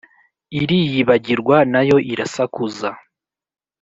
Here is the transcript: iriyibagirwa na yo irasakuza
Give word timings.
iriyibagirwa 0.61 1.57
na 1.71 1.81
yo 1.89 1.97
irasakuza 2.11 2.89